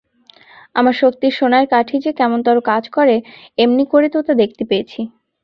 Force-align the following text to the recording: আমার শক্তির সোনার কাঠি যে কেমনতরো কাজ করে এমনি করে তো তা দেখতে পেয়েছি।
আমার 0.75 0.95
শক্তির 1.01 1.33
সোনার 1.33 1.65
কাঠি 1.73 1.97
যে 2.05 2.11
কেমনতরো 2.19 2.61
কাজ 2.71 2.83
করে 2.89 3.15
এমনি 3.57 3.83
করে 3.91 4.07
তো 4.09 4.19
তা 4.27 4.33
দেখতে 4.41 4.63
পেয়েছি। 4.69 4.99